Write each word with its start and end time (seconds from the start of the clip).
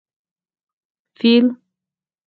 🐘 1.17 1.19
فېل 1.19 1.45